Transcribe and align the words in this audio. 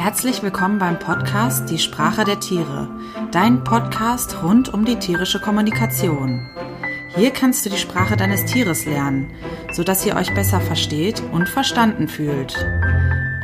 Herzlich 0.00 0.42
willkommen 0.42 0.78
beim 0.78 0.98
Podcast 0.98 1.68
Die 1.68 1.78
Sprache 1.78 2.24
der 2.24 2.40
Tiere, 2.40 2.88
dein 3.32 3.64
Podcast 3.64 4.42
rund 4.42 4.72
um 4.72 4.86
die 4.86 4.98
tierische 4.98 5.42
Kommunikation. 5.42 6.48
Hier 7.14 7.30
kannst 7.32 7.66
du 7.66 7.70
die 7.70 7.76
Sprache 7.76 8.16
deines 8.16 8.46
Tieres 8.46 8.86
lernen, 8.86 9.30
sodass 9.74 10.06
ihr 10.06 10.16
euch 10.16 10.34
besser 10.34 10.58
versteht 10.62 11.22
und 11.32 11.50
verstanden 11.50 12.08
fühlt. 12.08 12.56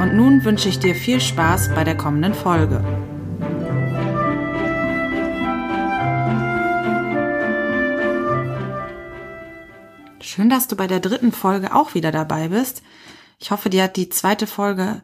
Und 0.01 0.17
nun 0.17 0.45
wünsche 0.45 0.71
ich 0.71 0.79
dir 0.79 0.95
viel 0.95 1.21
Spaß 1.21 1.75
bei 1.75 1.85
der 1.85 1.95
kommenden 1.95 2.33
Folge. 2.33 2.83
Schön, 10.21 10.49
dass 10.49 10.69
du 10.69 10.77
bei 10.77 10.87
der 10.87 11.01
dritten 11.01 11.33
Folge 11.33 11.75
auch 11.75 11.93
wieder 11.93 12.13
dabei 12.13 12.49
bist. 12.49 12.83
Ich 13.39 13.51
hoffe, 13.51 13.69
dir 13.69 13.83
hat 13.83 13.97
die 13.97 14.09
zweite 14.09 14.47
Folge 14.47 15.03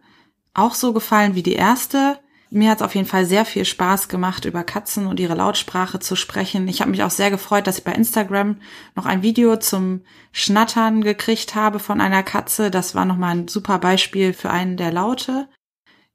auch 0.55 0.74
so 0.74 0.92
gefallen 0.92 1.34
wie 1.34 1.42
die 1.42 1.55
erste. 1.55 2.19
Mir 2.51 2.70
hat 2.70 2.79
es 2.79 2.83
auf 2.83 2.95
jeden 2.95 3.06
Fall 3.06 3.24
sehr 3.24 3.47
viel 3.47 3.65
Spaß 3.65 4.09
gemacht, 4.09 4.45
über 4.45 4.62
Katzen 4.62 5.06
und 5.06 5.19
ihre 5.19 5.34
Lautsprache 5.34 6.01
zu 6.01 6.16
sprechen. 6.16 6.69
Ich 6.69 6.83
habe 6.83 6.91
mich 6.91 7.02
auch 7.02 7.10
sehr 7.10 7.30
gefreut, 7.30 7.66
dass 7.66 7.79
ich 7.79 7.84
bei 7.84 7.93
Instagram 7.93 8.59
noch 8.95 9.07
ein 9.07 9.23
Video 9.23 9.57
zum 9.57 10.02
Schnattern 10.33 11.01
gekriegt 11.01 11.55
habe 11.55 11.79
von 11.79 12.02
einer 12.02 12.23
Katze. 12.23 12.70
Das 12.70 12.95
war 12.95 13.07
nochmal 13.07 13.37
ein 13.37 13.48
super 13.48 13.79
Beispiel 13.79 14.34
für 14.34 14.51
einen 14.51 14.77
der 14.77 14.93
Laute. 14.93 15.48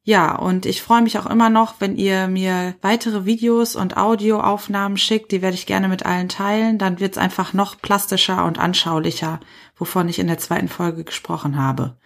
Ja, 0.03 0.35
und 0.35 0.67
ich 0.67 0.83
freue 0.83 1.01
mich 1.01 1.17
auch 1.17 1.25
immer 1.25 1.49
noch, 1.49 1.81
wenn 1.81 1.97
ihr 1.97 2.27
mir 2.27 2.75
weitere 2.81 3.25
Videos 3.25 3.75
und 3.75 3.97
Audioaufnahmen 3.97 4.97
schickt. 4.97 5.31
Die 5.31 5.41
werde 5.41 5.55
ich 5.55 5.65
gerne 5.65 5.87
mit 5.87 6.05
allen 6.05 6.29
teilen. 6.29 6.77
Dann 6.77 6.99
wird 6.99 7.13
es 7.13 7.17
einfach 7.17 7.53
noch 7.53 7.81
plastischer 7.81 8.45
und 8.45 8.59
anschaulicher, 8.59 9.39
wovon 9.75 10.07
ich 10.07 10.19
in 10.19 10.27
der 10.27 10.37
zweiten 10.37 10.69
Folge 10.69 11.03
gesprochen 11.03 11.57
habe. 11.57 11.97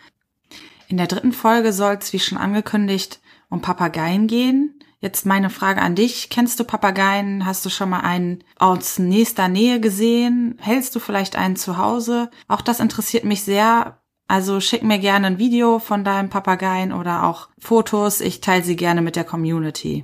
In 0.92 0.97
der 0.97 1.08
dritten 1.08 1.31
Folge 1.31 1.72
soll 1.72 1.97
es, 2.02 2.11
wie 2.11 2.20
schon 2.20 2.38
angekündigt, 2.38 3.22
um 3.50 3.61
Papageien 3.61 4.28
gehen. 4.28 4.78
Jetzt 5.00 5.25
meine 5.25 5.50
Frage 5.50 5.81
an 5.81 5.95
dich. 5.95 6.30
Kennst 6.30 6.59
du 6.59 6.66
Papageien? 6.66 7.45
Hast 7.45 7.66
du 7.66 7.70
schon 7.70 7.89
mal 7.89 8.02
einen 8.02 8.44
aus 8.59 9.00
nächster 9.00 9.47
Nähe 9.47 9.80
gesehen? 9.80 10.58
Hältst 10.59 10.94
du 10.94 11.00
vielleicht 11.00 11.38
einen 11.38 11.56
zu 11.56 11.78
Hause? 11.78 12.30
Auch 12.50 12.59
das 12.59 12.81
interessiert 12.81 13.23
mich 13.23 13.44
sehr. 13.44 14.02
Also 14.28 14.59
schick 14.59 14.84
mir 14.84 15.00
gerne 15.00 15.28
ein 15.28 15.38
Video 15.38 15.80
von 15.80 16.03
deinem 16.03 16.30
Papageien 16.30 16.92
oder 16.92 17.23
auch 17.23 17.47
Fotos. 17.58 18.19
Ich 18.19 18.42
teile 18.42 18.66
sie 18.66 18.75
gerne 18.75 19.02
mit 19.02 19.16
der 19.16 19.23
Community. 19.23 20.03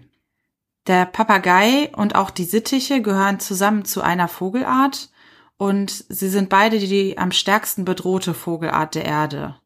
Der 0.88 1.06
Papagei 1.06 1.92
und 1.98 2.16
auch 2.16 2.30
die 2.30 2.46
Sittiche 2.46 3.02
gehören 3.02 3.42
zusammen 3.42 3.84
zu 3.84 4.02
einer 4.02 4.30
Vogelart 4.30 5.10
und 5.58 6.06
sie 6.08 6.30
sind 6.30 6.48
beide 6.48 6.80
die 6.80 7.18
am 7.18 7.34
stärksten 7.34 7.84
bedrohte 7.84 8.34
Vogelart 8.34 8.96
der 8.96 9.04
Erde. 9.04 9.58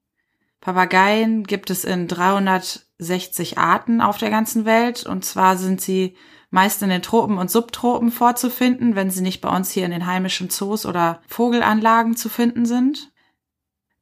Papageien 0.62 1.44
gibt 1.44 1.72
es 1.72 1.84
in 1.84 2.08
360 2.08 3.58
Arten 3.58 4.00
auf 4.00 4.20
der 4.20 4.30
ganzen 4.30 4.64
Welt 4.64 5.06
und 5.06 5.26
zwar 5.26 5.58
sind 5.58 5.82
sie 5.82 6.16
meist 6.52 6.84
in 6.84 6.90
den 6.90 7.02
Tropen 7.02 7.38
und 7.38 7.50
Subtropen 7.50 8.12
vorzufinden, 8.12 8.96
wenn 8.96 9.10
sie 9.10 9.22
nicht 9.22 9.42
bei 9.42 9.50
uns 9.50 9.72
hier 9.72 9.86
in 9.86 9.92
den 9.92 10.06
heimischen 10.06 10.50
Zoos 10.50 10.86
oder 10.86 11.22
Vogelanlagen 11.28 12.16
zu 12.16 12.30
finden 12.30 12.66
sind. 12.66 13.12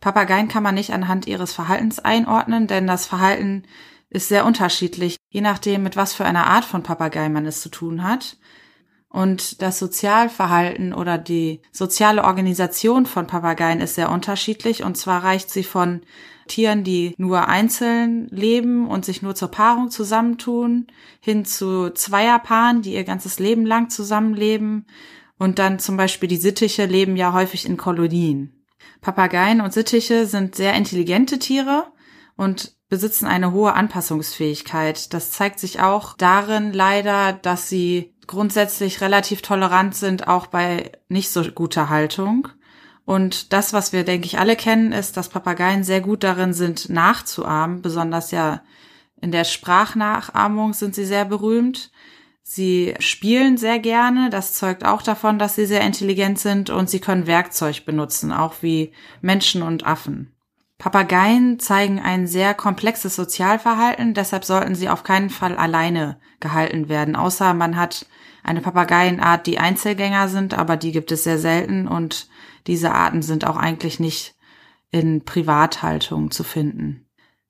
Papageien 0.01 0.47
kann 0.47 0.63
man 0.63 0.75
nicht 0.75 0.91
anhand 0.91 1.27
ihres 1.27 1.53
Verhaltens 1.53 1.99
einordnen, 1.99 2.67
denn 2.67 2.87
das 2.87 3.05
Verhalten 3.05 3.63
ist 4.09 4.27
sehr 4.27 4.45
unterschiedlich, 4.45 5.17
je 5.29 5.41
nachdem, 5.41 5.83
mit 5.83 5.95
was 5.95 6.13
für 6.13 6.25
einer 6.25 6.47
Art 6.47 6.65
von 6.65 6.83
Papagei 6.83 7.29
man 7.29 7.45
es 7.45 7.61
zu 7.61 7.69
tun 7.69 8.03
hat. 8.03 8.37
Und 9.09 9.63
das 9.63 9.79
Sozialverhalten 9.79 10.93
oder 10.93 11.17
die 11.17 11.61
soziale 11.71 12.23
Organisation 12.23 13.07
von 13.07 13.25
Papageien 13.25 13.81
ist 13.81 13.95
sehr 13.95 14.11
unterschiedlich. 14.11 14.83
Und 14.83 14.97
zwar 14.97 15.23
reicht 15.23 15.49
sie 15.49 15.63
von 15.63 16.01
Tieren, 16.47 16.83
die 16.83 17.15
nur 17.17 17.47
einzeln 17.47 18.27
leben 18.29 18.87
und 18.87 19.05
sich 19.05 19.21
nur 19.21 19.33
zur 19.33 19.49
Paarung 19.49 19.89
zusammentun, 19.89 20.87
hin 21.21 21.43
zu 21.43 21.89
Zweierpaaren, 21.89 22.83
die 22.83 22.93
ihr 22.93 23.03
ganzes 23.03 23.39
Leben 23.39 23.65
lang 23.65 23.89
zusammenleben. 23.89 24.85
Und 25.39 25.57
dann 25.57 25.79
zum 25.79 25.97
Beispiel 25.97 26.29
die 26.29 26.37
Sittiche 26.37 26.85
leben 26.85 27.15
ja 27.15 27.33
häufig 27.33 27.65
in 27.65 27.77
Kolonien. 27.77 28.53
Papageien 29.01 29.61
und 29.61 29.73
Sittiche 29.73 30.27
sind 30.27 30.55
sehr 30.55 30.75
intelligente 30.75 31.39
Tiere 31.39 31.87
und 32.39 32.77
besitzen 32.87 33.25
eine 33.25 33.51
hohe 33.51 33.73
Anpassungsfähigkeit. 33.73 35.13
Das 35.13 35.31
zeigt 35.31 35.59
sich 35.59 35.81
auch 35.81 36.15
darin 36.15 36.71
leider, 36.71 37.33
dass 37.33 37.67
sie 37.67 38.15
grundsätzlich 38.27 39.01
relativ 39.01 39.41
tolerant 39.41 39.93
sind, 39.93 40.29
auch 40.29 40.47
bei 40.47 40.93
nicht 41.09 41.31
so 41.31 41.43
guter 41.43 41.89
Haltung. 41.89 42.47
Und 43.03 43.51
das, 43.51 43.73
was 43.73 43.91
wir, 43.91 44.05
denke 44.05 44.25
ich, 44.25 44.39
alle 44.39 44.55
kennen, 44.55 44.93
ist, 44.93 45.17
dass 45.17 45.27
Papageien 45.27 45.83
sehr 45.83 45.99
gut 45.99 46.23
darin 46.23 46.53
sind, 46.53 46.89
nachzuahmen. 46.89 47.81
Besonders 47.81 48.31
ja 48.31 48.61
in 49.21 49.33
der 49.33 49.43
Sprachnachahmung 49.43 50.71
sind 50.71 50.95
sie 50.95 51.05
sehr 51.05 51.25
berühmt. 51.25 51.91
Sie 52.41 52.93
spielen 52.99 53.57
sehr 53.57 53.79
gerne. 53.79 54.29
Das 54.29 54.53
zeugt 54.53 54.85
auch 54.85 55.01
davon, 55.01 55.39
dass 55.39 55.55
sie 55.55 55.65
sehr 55.65 55.81
intelligent 55.81 56.39
sind 56.39 56.69
und 56.69 56.89
sie 56.89 57.01
können 57.01 57.27
Werkzeug 57.27 57.83
benutzen, 57.83 58.31
auch 58.31 58.53
wie 58.61 58.93
Menschen 59.21 59.61
und 59.61 59.85
Affen. 59.85 60.31
Papageien 60.79 61.59
zeigen 61.59 61.99
ein 61.99 62.25
sehr 62.25 62.53
komplexes 62.53 63.15
Sozialverhalten, 63.15 64.13
deshalb 64.13 64.45
sollten 64.45 64.75
sie 64.75 64.87
auf 64.89 65.03
keinen 65.03 65.29
Fall 65.29 65.57
alleine 65.57 66.19
gehalten 66.39 66.87
werden, 66.87 67.17
außer 67.17 67.53
man 67.53 67.75
hat 67.75 68.05
eine 68.43 68.61
Papageienart, 68.61 69.45
die 69.45 69.59
Einzelgänger 69.59 70.29
sind, 70.29 70.53
aber 70.53 70.77
die 70.77 70.93
gibt 70.93 71.11
es 71.11 71.25
sehr 71.25 71.37
selten 71.37 71.87
und 71.87 72.29
diese 72.65 72.93
Arten 72.93 73.21
sind 73.21 73.45
auch 73.45 73.57
eigentlich 73.57 73.99
nicht 73.99 74.35
in 74.89 75.25
Privathaltung 75.25 76.31
zu 76.31 76.45
finden. 76.45 77.05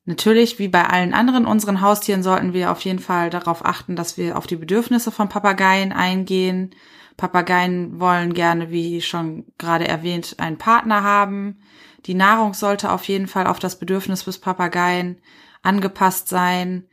Natürlich, 0.05 0.57
wie 0.57 0.67
bei 0.67 0.87
allen 0.87 1.13
anderen 1.13 1.45
unseren 1.45 1.81
Haustieren, 1.81 2.23
sollten 2.23 2.53
wir 2.53 2.71
auf 2.71 2.81
jeden 2.81 2.97
Fall 2.97 3.29
darauf 3.29 3.63
achten, 3.63 3.95
dass 3.95 4.17
wir 4.17 4.39
auf 4.39 4.47
die 4.47 4.55
Bedürfnisse 4.55 5.11
von 5.11 5.29
Papageien 5.29 5.91
eingehen. 5.91 6.71
Papageien 7.19 7.99
wollen 7.99 8.33
gerne, 8.33 8.71
wie 8.71 9.01
schon 9.01 9.45
gerade 9.57 9.87
erwähnt, 9.87 10.35
einen 10.39 10.57
Partner 10.57 11.03
haben. 11.03 11.59
Die 12.05 12.13
Nahrung 12.13 12.53
sollte 12.53 12.91
auf 12.91 13.03
jeden 13.03 13.27
Fall 13.27 13.45
auf 13.45 13.59
das 13.59 13.77
Bedürfnis 13.77 14.23
des 14.23 14.39
Papageien 14.39 15.21
angepasst 15.61 16.29
sein. 16.29 16.85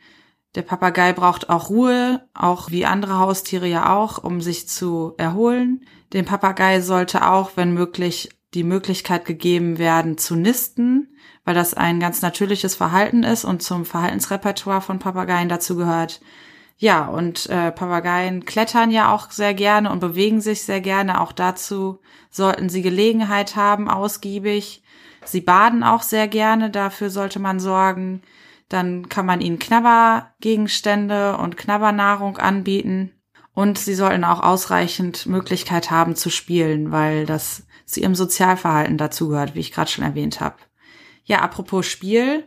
Der 0.57 0.63
Papagei 0.63 1.13
braucht 1.13 1.49
auch 1.49 1.71
Ruhe, 1.71 2.27
auch 2.35 2.71
wie 2.71 2.87
andere 2.87 3.19
Haustiere 3.19 3.69
ja 3.69 3.95
auch, 3.95 4.23
um 4.23 4.41
sich 4.41 4.69
zu 4.69 5.15
erholen. 5.17 5.85
Dem 6.13 6.25
Papagei 6.25 6.81
sollte 6.81 7.29
auch, 7.31 7.53
wenn 7.55 7.73
möglich, 7.73 8.31
die 8.55 8.65
Möglichkeit 8.65 9.27
gegeben 9.27 9.79
werden 9.79 10.19
zu 10.19 10.35
nisten, 10.35 11.15
weil 11.45 11.55
das 11.55 11.75
ein 11.75 12.01
ganz 12.01 12.23
natürliches 12.23 12.75
Verhalten 12.75 13.23
ist 13.23 13.45
und 13.45 13.63
zum 13.63 13.85
Verhaltensrepertoire 13.85 14.81
von 14.81 14.99
Papageien 14.99 15.49
dazu 15.49 15.77
gehört. 15.77 16.21
Ja, 16.79 17.07
und 17.07 17.49
äh, 17.49 17.73
Papageien 17.73 18.45
klettern 18.45 18.91
ja 18.91 19.13
auch 19.13 19.31
sehr 19.31 19.55
gerne 19.55 19.91
und 19.91 20.01
bewegen 20.01 20.43
sich 20.43 20.63
sehr 20.63 20.83
gerne. 20.83 21.21
Auch 21.23 21.33
dazu 21.33 22.01
sollten 22.31 22.69
sie 22.69 22.83
Gelegenheit 22.83 23.57
haben, 23.57 23.89
ausgiebig. 23.89 24.83
Sie 25.25 25.41
baden 25.41 25.83
auch 25.83 26.03
sehr 26.03 26.29
gerne, 26.29 26.71
dafür 26.71 27.09
sollte 27.09 27.39
man 27.39 27.61
sorgen. 27.61 28.23
Dann 28.69 29.09
kann 29.09 29.25
man 29.25 29.41
ihnen 29.41 29.59
Knabbergegenstände 29.59 31.39
und 31.39 31.57
Knabbernahrung 31.57 32.37
anbieten. 32.37 33.13
Und 33.55 33.79
sie 33.79 33.95
sollten 33.95 34.25
auch 34.25 34.43
ausreichend 34.43 35.25
Möglichkeit 35.25 35.91
haben 35.91 36.15
zu 36.15 36.29
spielen, 36.29 36.93
weil 36.93 37.25
das 37.25 37.67
zu 37.87 38.01
ihrem 38.01 38.15
Sozialverhalten 38.15 38.99
dazugehört, 38.99 39.55
wie 39.55 39.61
ich 39.61 39.73
gerade 39.73 39.91
schon 39.91 40.05
erwähnt 40.05 40.41
habe. 40.41 40.57
Ja, 41.25 41.41
apropos 41.41 41.87
Spiel. 41.87 42.47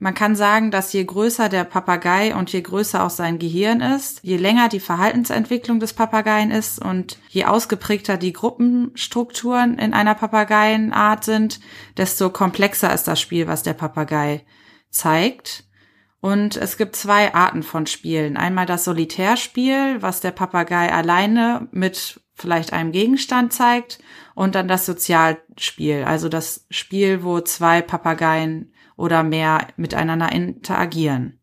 Man 0.00 0.14
kann 0.14 0.36
sagen, 0.36 0.70
dass 0.70 0.92
je 0.92 1.04
größer 1.04 1.48
der 1.48 1.64
Papagei 1.64 2.32
und 2.34 2.52
je 2.52 2.62
größer 2.62 3.02
auch 3.02 3.10
sein 3.10 3.40
Gehirn 3.40 3.80
ist, 3.80 4.20
je 4.22 4.36
länger 4.36 4.68
die 4.68 4.78
Verhaltensentwicklung 4.78 5.80
des 5.80 5.92
Papageien 5.92 6.52
ist 6.52 6.78
und 6.78 7.18
je 7.28 7.46
ausgeprägter 7.46 8.16
die 8.16 8.32
Gruppenstrukturen 8.32 9.76
in 9.76 9.94
einer 9.94 10.14
Papageienart 10.14 11.24
sind, 11.24 11.58
desto 11.96 12.30
komplexer 12.30 12.94
ist 12.94 13.08
das 13.08 13.20
Spiel, 13.20 13.48
was 13.48 13.64
der 13.64 13.74
Papagei 13.74 14.44
zeigt. 14.90 15.64
Und 16.20 16.56
es 16.56 16.76
gibt 16.76 16.94
zwei 16.94 17.34
Arten 17.34 17.64
von 17.64 17.86
Spielen. 17.86 18.36
Einmal 18.36 18.66
das 18.66 18.84
Solitärspiel, 18.84 20.00
was 20.00 20.20
der 20.20 20.32
Papagei 20.32 20.92
alleine 20.92 21.68
mit 21.72 22.20
vielleicht 22.34 22.72
einem 22.72 22.92
Gegenstand 22.92 23.52
zeigt, 23.52 23.98
und 24.36 24.54
dann 24.54 24.68
das 24.68 24.86
Sozialspiel, 24.86 26.04
also 26.04 26.28
das 26.28 26.66
Spiel, 26.70 27.24
wo 27.24 27.40
zwei 27.40 27.82
Papageien 27.82 28.72
oder 28.98 29.22
mehr 29.22 29.68
miteinander 29.76 30.30
interagieren. 30.30 31.40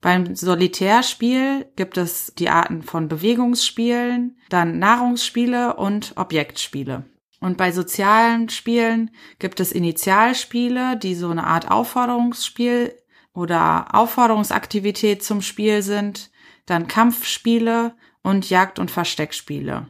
Beim 0.00 0.36
Solitärspiel 0.36 1.66
gibt 1.74 1.96
es 1.96 2.32
die 2.38 2.50
Arten 2.50 2.82
von 2.82 3.08
Bewegungsspielen, 3.08 4.38
dann 4.48 4.78
Nahrungsspiele 4.78 5.74
und 5.74 6.12
Objektspiele. 6.16 7.04
Und 7.40 7.56
bei 7.56 7.72
sozialen 7.72 8.48
Spielen 8.48 9.10
gibt 9.40 9.58
es 9.58 9.72
Initialspiele, 9.72 10.96
die 10.96 11.16
so 11.16 11.30
eine 11.30 11.44
Art 11.44 11.70
Aufforderungsspiel 11.70 12.94
oder 13.32 13.94
Aufforderungsaktivität 13.94 15.24
zum 15.24 15.42
Spiel 15.42 15.82
sind, 15.82 16.30
dann 16.66 16.86
Kampfspiele 16.86 17.94
und 18.22 18.50
Jagd- 18.50 18.78
und 18.78 18.90
Versteckspiele. 18.90 19.88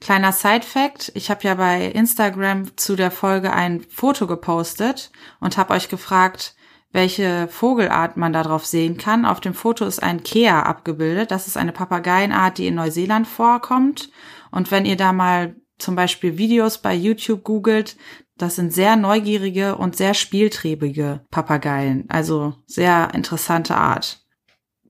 Kleiner 0.00 0.32
Side-Fact, 0.32 1.12
ich 1.14 1.30
habe 1.30 1.42
ja 1.44 1.54
bei 1.54 1.86
Instagram 1.86 2.76
zu 2.76 2.96
der 2.96 3.10
Folge 3.10 3.52
ein 3.52 3.80
Foto 3.80 4.26
gepostet 4.26 5.10
und 5.40 5.56
habe 5.56 5.72
euch 5.72 5.88
gefragt, 5.88 6.54
welche 6.92 7.48
Vogelart 7.48 8.16
man 8.16 8.32
darauf 8.32 8.66
sehen 8.66 8.96
kann. 8.96 9.24
Auf 9.24 9.40
dem 9.40 9.54
Foto 9.54 9.84
ist 9.84 10.02
ein 10.02 10.22
Kea 10.22 10.62
abgebildet. 10.62 11.30
Das 11.30 11.46
ist 11.46 11.56
eine 11.56 11.72
Papageienart, 11.72 12.58
die 12.58 12.66
in 12.66 12.74
Neuseeland 12.74 13.26
vorkommt. 13.26 14.10
Und 14.50 14.70
wenn 14.70 14.86
ihr 14.86 14.96
da 14.96 15.12
mal 15.12 15.56
zum 15.78 15.94
Beispiel 15.94 16.38
Videos 16.38 16.78
bei 16.78 16.94
YouTube 16.94 17.44
googelt, 17.44 17.96
das 18.38 18.56
sind 18.56 18.72
sehr 18.72 18.96
neugierige 18.96 19.76
und 19.76 19.96
sehr 19.96 20.14
spieltriebige 20.14 21.24
Papageien. 21.30 22.04
Also 22.08 22.54
sehr 22.66 23.10
interessante 23.14 23.76
Art. 23.76 24.25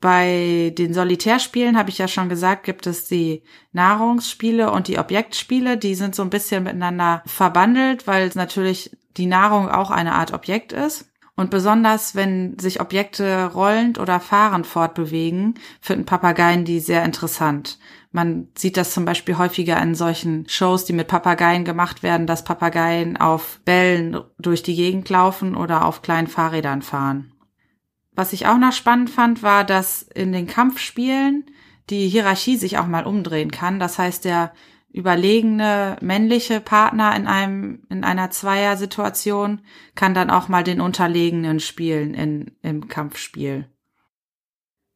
Bei 0.00 0.72
den 0.76 0.92
Solitärspielen 0.92 1.78
habe 1.78 1.90
ich 1.90 1.98
ja 1.98 2.08
schon 2.08 2.28
gesagt, 2.28 2.64
gibt 2.64 2.86
es 2.86 3.06
die 3.06 3.42
Nahrungsspiele 3.72 4.70
und 4.70 4.88
die 4.88 4.98
Objektspiele. 4.98 5.78
Die 5.78 5.94
sind 5.94 6.14
so 6.14 6.22
ein 6.22 6.30
bisschen 6.30 6.64
miteinander 6.64 7.22
verbandelt, 7.26 8.06
weil 8.06 8.30
natürlich 8.34 8.96
die 9.16 9.26
Nahrung 9.26 9.68
auch 9.70 9.90
eine 9.90 10.14
Art 10.14 10.32
Objekt 10.32 10.72
ist. 10.72 11.10
Und 11.38 11.50
besonders, 11.50 12.14
wenn 12.14 12.58
sich 12.58 12.80
Objekte 12.80 13.52
rollend 13.52 13.98
oder 13.98 14.20
fahrend 14.20 14.66
fortbewegen, 14.66 15.54
finden 15.82 16.06
Papageien 16.06 16.64
die 16.64 16.80
sehr 16.80 17.04
interessant. 17.04 17.78
Man 18.10 18.48
sieht 18.56 18.78
das 18.78 18.94
zum 18.94 19.04
Beispiel 19.04 19.36
häufiger 19.36 19.80
in 19.82 19.94
solchen 19.94 20.48
Shows, 20.48 20.86
die 20.86 20.94
mit 20.94 21.08
Papageien 21.08 21.66
gemacht 21.66 22.02
werden, 22.02 22.26
dass 22.26 22.44
Papageien 22.44 23.18
auf 23.18 23.60
Bällen 23.66 24.18
durch 24.38 24.62
die 24.62 24.74
Gegend 24.74 25.10
laufen 25.10 25.54
oder 25.54 25.84
auf 25.84 26.00
kleinen 26.00 26.26
Fahrrädern 26.26 26.80
fahren. 26.80 27.32
Was 28.16 28.32
ich 28.32 28.46
auch 28.46 28.56
noch 28.58 28.72
spannend 28.72 29.10
fand, 29.10 29.42
war, 29.42 29.62
dass 29.62 30.02
in 30.02 30.32
den 30.32 30.46
Kampfspielen 30.46 31.44
die 31.90 32.08
Hierarchie 32.08 32.56
sich 32.56 32.78
auch 32.78 32.86
mal 32.86 33.04
umdrehen 33.04 33.50
kann. 33.50 33.78
Das 33.78 33.98
heißt, 33.98 34.24
der 34.24 34.52
überlegene 34.90 35.98
männliche 36.00 36.60
Partner 36.60 37.14
in 37.14 37.26
einem, 37.26 37.86
in 37.90 38.02
einer 38.02 38.30
Zweier-Situation 38.30 39.60
kann 39.94 40.14
dann 40.14 40.30
auch 40.30 40.48
mal 40.48 40.64
den 40.64 40.80
Unterlegenen 40.80 41.60
spielen 41.60 42.14
in, 42.14 42.56
im 42.62 42.88
Kampfspiel. 42.88 43.70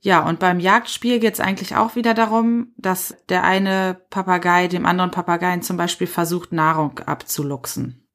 Ja, 0.02 0.26
und 0.26 0.38
beim 0.38 0.58
Jagdspiel 0.58 1.18
geht 1.18 1.34
es 1.34 1.40
eigentlich 1.40 1.76
auch 1.76 1.94
wieder 1.94 2.14
darum, 2.14 2.72
dass 2.78 3.14
der 3.28 3.44
eine 3.44 4.00
Papagei 4.08 4.66
dem 4.66 4.86
anderen 4.86 5.10
Papageien 5.10 5.60
zum 5.60 5.76
Beispiel 5.76 6.06
versucht, 6.06 6.52
Nahrung 6.52 7.00
abzuluxen. 7.00 8.08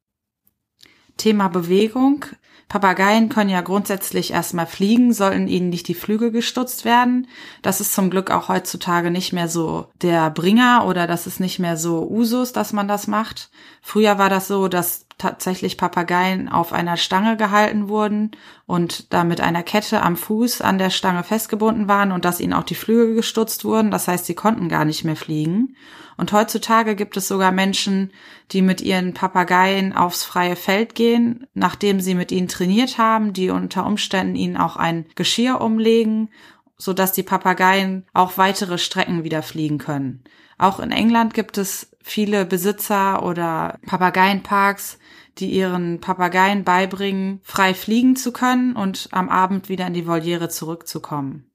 Thema 1.16 1.48
Bewegung. 1.48 2.24
Papageien 2.68 3.28
können 3.28 3.50
ja 3.50 3.60
grundsätzlich 3.60 4.32
erstmal 4.32 4.66
fliegen, 4.66 5.12
sollten 5.12 5.46
ihnen 5.46 5.68
nicht 5.68 5.86
die 5.86 5.94
Flügel 5.94 6.32
gestutzt 6.32 6.84
werden. 6.84 7.28
Das 7.62 7.80
ist 7.80 7.94
zum 7.94 8.10
Glück 8.10 8.30
auch 8.32 8.48
heutzutage 8.48 9.12
nicht 9.12 9.32
mehr 9.32 9.48
so 9.48 9.86
der 10.02 10.30
Bringer 10.30 10.84
oder 10.86 11.06
das 11.06 11.28
ist 11.28 11.38
nicht 11.38 11.60
mehr 11.60 11.76
so 11.76 12.08
Usus, 12.08 12.52
dass 12.52 12.72
man 12.72 12.88
das 12.88 13.06
macht. 13.06 13.50
Früher 13.82 14.18
war 14.18 14.30
das 14.30 14.48
so, 14.48 14.66
dass 14.66 15.05
tatsächlich 15.18 15.78
Papageien 15.78 16.48
auf 16.48 16.72
einer 16.72 16.96
Stange 16.96 17.36
gehalten 17.36 17.88
wurden 17.88 18.32
und 18.66 19.12
da 19.12 19.24
mit 19.24 19.40
einer 19.40 19.62
Kette 19.62 20.02
am 20.02 20.16
Fuß 20.16 20.60
an 20.60 20.78
der 20.78 20.90
Stange 20.90 21.24
festgebunden 21.24 21.88
waren 21.88 22.12
und 22.12 22.24
dass 22.24 22.40
ihnen 22.40 22.52
auch 22.52 22.64
die 22.64 22.74
Flügel 22.74 23.14
gestutzt 23.14 23.64
wurden. 23.64 23.90
Das 23.90 24.08
heißt, 24.08 24.26
sie 24.26 24.34
konnten 24.34 24.68
gar 24.68 24.84
nicht 24.84 25.04
mehr 25.04 25.16
fliegen. 25.16 25.74
Und 26.18 26.32
heutzutage 26.32 26.96
gibt 26.96 27.16
es 27.16 27.28
sogar 27.28 27.52
Menschen, 27.52 28.10
die 28.52 28.62
mit 28.62 28.80
ihren 28.80 29.14
Papageien 29.14 29.94
aufs 29.94 30.22
freie 30.22 30.56
Feld 30.56 30.94
gehen, 30.94 31.46
nachdem 31.54 32.00
sie 32.00 32.14
mit 32.14 32.32
ihnen 32.32 32.48
trainiert 32.48 32.98
haben, 32.98 33.32
die 33.32 33.50
unter 33.50 33.86
Umständen 33.86 34.36
ihnen 34.36 34.56
auch 34.56 34.76
ein 34.76 35.06
Geschirr 35.14 35.60
umlegen, 35.60 36.30
so 36.78 36.92
dass 36.92 37.12
die 37.12 37.22
Papageien 37.22 38.06
auch 38.12 38.36
weitere 38.36 38.78
Strecken 38.78 39.24
wieder 39.24 39.42
fliegen 39.42 39.78
können. 39.78 40.24
Auch 40.58 40.80
in 40.80 40.90
England 40.90 41.34
gibt 41.34 41.58
es 41.58 41.90
viele 42.06 42.46
Besitzer 42.46 43.24
oder 43.24 43.80
Papageienparks, 43.84 44.98
die 45.38 45.50
ihren 45.50 46.00
Papageien 46.00 46.62
beibringen, 46.62 47.40
frei 47.42 47.74
fliegen 47.74 48.14
zu 48.14 48.32
können 48.32 48.76
und 48.76 49.08
am 49.10 49.28
Abend 49.28 49.68
wieder 49.68 49.88
in 49.88 49.92
die 49.92 50.06
Voliere 50.06 50.48
zurückzukommen. 50.48 51.50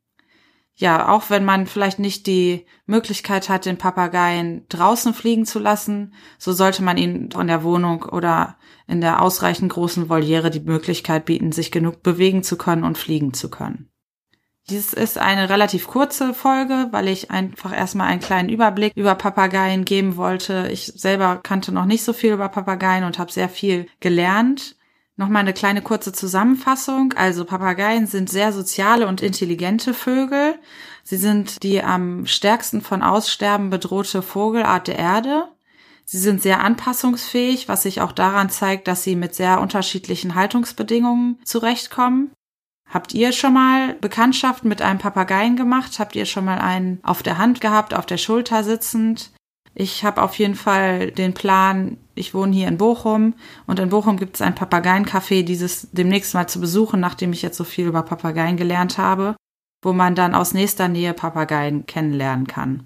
Ja, 0.76 1.08
auch 1.08 1.30
wenn 1.30 1.46
man 1.46 1.68
vielleicht 1.68 2.00
nicht 2.00 2.28
die 2.28 2.66
Möglichkeit 2.86 3.48
hat, 3.48 3.66
den 3.66 3.78
Papageien 3.78 4.66
draußen 4.68 5.14
fliegen 5.14 5.46
zu 5.46 5.58
lassen, 5.58 6.14
so 6.38 6.52
sollte 6.52 6.84
man 6.84 6.98
ihnen 6.98 7.30
in 7.32 7.48
der 7.48 7.64
Wohnung 7.64 8.04
oder 8.04 8.58
in 8.88 9.00
der 9.00 9.22
ausreichend 9.22 9.72
großen 9.72 10.10
Voliere 10.10 10.50
die 10.50 10.60
Möglichkeit 10.60 11.24
bieten, 11.24 11.54
sich 11.54 11.72
genug 11.72 12.04
bewegen 12.04 12.44
zu 12.44 12.58
können 12.58 12.84
und 12.84 12.98
fliegen 12.98 13.34
zu 13.34 13.50
können. 13.50 13.90
Dies 14.72 14.94
ist 14.94 15.18
eine 15.18 15.50
relativ 15.50 15.88
kurze 15.88 16.34
Folge, 16.34 16.88
weil 16.92 17.10
ich 17.10 17.30
einfach 17.30 17.78
erstmal 17.78 18.08
einen 18.08 18.22
kleinen 18.22 18.48
Überblick 18.48 18.94
über 18.96 19.16
Papageien 19.16 19.84
geben 19.84 20.16
wollte. 20.16 20.70
Ich 20.72 20.86
selber 20.86 21.42
kannte 21.44 21.74
noch 21.74 21.84
nicht 21.84 22.06
so 22.06 22.14
viel 22.14 22.32
über 22.32 22.48
Papageien 22.48 23.04
und 23.04 23.20
habe 23.20 23.34
sehr 23.34 23.50
viel 23.50 23.88
gelernt. 24.00 24.78
Nochmal 25.18 25.42
eine 25.42 25.52
kleine 25.52 25.82
kurze 25.82 26.14
Zusammenfassung. 26.14 27.14
Also 27.18 27.44
Papageien 27.44 28.08
sind 28.08 28.30
sehr 28.30 28.54
soziale 28.54 29.10
und 29.10 29.22
intelligente 29.22 29.94
Vögel. 29.94 30.56
Sie 31.04 31.18
sind 31.18 31.64
die 31.64 31.84
am 31.84 32.26
stärksten 32.26 32.80
von 32.80 33.04
Aussterben 33.04 33.72
bedrohte 33.72 34.22
Vogelart 34.22 34.88
der 34.88 34.98
Erde. 34.98 35.50
Sie 36.06 36.18
sind 36.18 36.42
sehr 36.42 36.64
anpassungsfähig, 36.64 37.68
was 37.68 37.84
sich 37.84 38.00
auch 38.00 38.14
daran 38.14 38.50
zeigt, 38.50 38.88
dass 38.88 39.04
sie 39.04 39.18
mit 39.18 39.36
sehr 39.36 39.60
unterschiedlichen 39.60 40.36
Haltungsbedingungen 40.36 41.40
zurechtkommen. 41.44 42.32
Habt 42.92 43.14
ihr 43.14 43.32
schon 43.32 43.54
mal 43.54 43.96
Bekanntschaft 44.02 44.66
mit 44.66 44.82
einem 44.82 45.00
Papageien 45.00 45.56
gemacht? 45.56 45.98
Habt 45.98 46.16
ihr 46.16 46.26
schon 46.26 46.44
mal 46.44 46.60
einen 46.60 47.00
auf 47.04 47.24
der 47.24 47.38
Hand 47.38 47.62
gehabt, 47.62 47.94
auf 47.94 48.06
der 48.06 48.18
Schulter 48.18 48.66
sitzend? 48.66 49.32
Ich 49.74 50.04
habe 50.04 50.22
auf 50.22 50.36
jeden 50.38 50.56
Fall 50.56 51.12
den 51.12 51.34
Plan, 51.34 51.96
ich 52.16 52.34
wohne 52.34 52.54
hier 52.54 52.68
in 52.68 52.78
Bochum 52.78 53.34
und 53.66 53.80
in 53.80 53.90
Bochum 53.90 54.18
gibt 54.18 54.36
es 54.36 54.42
ein 54.42 54.54
Papageiencafé, 54.54 55.44
dieses 55.44 55.88
demnächst 55.94 56.34
mal 56.34 56.48
zu 56.48 56.60
besuchen, 56.60 57.00
nachdem 57.00 57.32
ich 57.32 57.42
jetzt 57.42 57.56
so 57.56 57.64
viel 57.64 57.88
über 57.88 58.04
Papageien 58.04 58.58
gelernt 58.58 58.98
habe, 58.98 59.38
wo 59.82 59.94
man 59.94 60.14
dann 60.14 60.36
aus 60.36 60.54
nächster 60.54 60.90
Nähe 60.90 61.14
Papageien 61.14 61.86
kennenlernen 61.86 62.48
kann. 62.48 62.84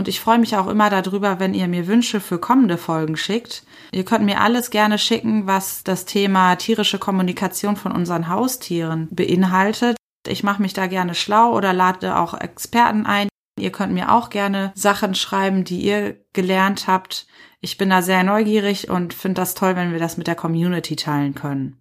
Und 0.00 0.08
ich 0.08 0.20
freue 0.20 0.38
mich 0.38 0.56
auch 0.56 0.66
immer 0.66 0.88
darüber, 0.88 1.40
wenn 1.40 1.52
ihr 1.52 1.68
mir 1.68 1.86
Wünsche 1.86 2.20
für 2.20 2.38
kommende 2.38 2.78
Folgen 2.78 3.18
schickt. 3.18 3.64
Ihr 3.92 4.06
könnt 4.06 4.24
mir 4.24 4.40
alles 4.40 4.70
gerne 4.70 4.96
schicken, 4.96 5.46
was 5.46 5.84
das 5.84 6.06
Thema 6.06 6.56
tierische 6.56 6.98
Kommunikation 6.98 7.76
von 7.76 7.92
unseren 7.92 8.30
Haustieren 8.30 9.08
beinhaltet. 9.10 9.98
Ich 10.26 10.42
mache 10.42 10.62
mich 10.62 10.72
da 10.72 10.86
gerne 10.86 11.14
schlau 11.14 11.54
oder 11.54 11.74
lade 11.74 12.16
auch 12.16 12.32
Experten 12.32 13.04
ein. 13.04 13.28
Ihr 13.58 13.72
könnt 13.72 13.92
mir 13.92 14.10
auch 14.10 14.30
gerne 14.30 14.72
Sachen 14.74 15.14
schreiben, 15.14 15.64
die 15.64 15.82
ihr 15.82 16.16
gelernt 16.32 16.86
habt. 16.86 17.26
Ich 17.60 17.76
bin 17.76 17.90
da 17.90 18.00
sehr 18.00 18.24
neugierig 18.24 18.88
und 18.88 19.12
finde 19.12 19.42
das 19.42 19.52
toll, 19.52 19.76
wenn 19.76 19.92
wir 19.92 19.98
das 19.98 20.16
mit 20.16 20.28
der 20.28 20.34
Community 20.34 20.96
teilen 20.96 21.34
können. 21.34 21.79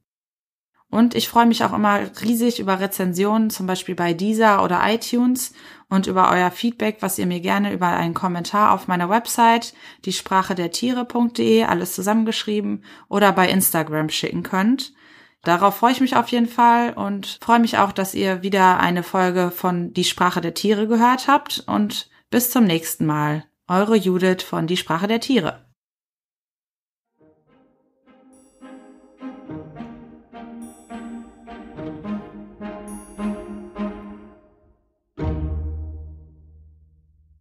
Und 0.90 1.14
ich 1.14 1.30
freue 1.30 1.46
mich 1.46 1.64
auch 1.64 1.74
immer 1.74 2.00
riesig 2.22 2.60
über 2.60 2.80
Rezensionen, 2.80 3.52
zum 3.52 3.68
Beispiel 3.68 3.94
bei 3.94 4.14
Deezer 4.14 4.64
oder 4.64 4.82
iTunes 4.86 5.54
und 5.88 6.08
über 6.08 6.32
euer 6.32 6.50
Feedback, 6.50 6.98
was 7.02 7.20
ihr 7.20 7.28
mir 7.28 7.42
gerne 7.42 7.72
über 7.74 7.88
einen 7.88 8.16
Kommentar 8.16 8.72
auf 8.72 8.88
meiner 8.88 9.10
Website, 9.10 9.74
die 10.06 10.14
Sprache 10.14 10.56
der 10.56 10.72
Tiere.de, 10.72 11.64
alles 11.64 11.94
zusammengeschrieben, 11.94 12.84
oder 13.08 13.32
bei 13.32 13.50
Instagram 13.50 14.10
schicken 14.10 14.42
könnt. 14.42 14.94
Darauf 15.44 15.78
freue 15.78 15.92
ich 15.92 16.02
mich 16.02 16.16
auf 16.16 16.28
jeden 16.30 16.48
Fall 16.48 16.94
und 16.94 17.38
freue 17.42 17.60
mich 17.60 17.78
auch, 17.78 17.92
dass 17.92 18.14
ihr 18.14 18.42
wieder 18.42 18.80
eine 18.80 19.04
Folge 19.04 19.52
von 19.52 19.94
Die 19.94 20.04
Sprache 20.04 20.42
der 20.42 20.54
Tiere 20.54 20.88
gehört 20.88 21.28
habt 21.28 21.64
und 21.68 22.10
bis 22.30 22.50
zum 22.50 22.66
nächsten 22.66 23.06
Mal. 23.06 23.46
Eure 23.68 23.96
Judith 23.96 24.44
von 24.44 24.68
Die 24.68 24.78
Sprache 24.78 25.08
der 25.08 25.22
Tiere. 25.22 25.69